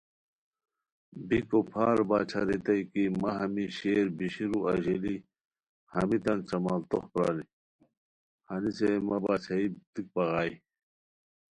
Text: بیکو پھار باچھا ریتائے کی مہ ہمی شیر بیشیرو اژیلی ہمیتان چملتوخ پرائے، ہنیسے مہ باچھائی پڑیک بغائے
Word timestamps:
بیکو 1.27 1.59
پھار 1.71 1.97
باچھا 2.09 2.41
ریتائے 2.47 2.83
کی 2.91 3.03
مہ 3.21 3.31
ہمی 3.39 3.65
شیر 3.77 4.05
بیشیرو 4.17 4.59
اژیلی 4.71 5.15
ہمیتان 5.93 6.39
چملتوخ 6.49 7.05
پرائے، 7.13 7.43
ہنیسے 8.49 8.89
مہ 9.07 9.17
باچھائی 9.23 9.65
پڑیک 9.81 10.05
بغائے 10.15 10.53